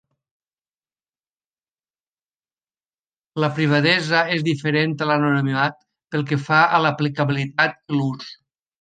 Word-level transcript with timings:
La 3.45 3.51
privadesa 3.59 4.25
és 4.39 4.49
diferent 4.51 4.99
a 4.99 5.11
l'anonimat 5.13 5.81
pel 5.89 6.29
que 6.33 6.43
fa 6.51 6.67
a 6.81 6.85
l'aplicabilitat 6.89 7.81
i 7.81 7.99
l'ús. 8.03 8.39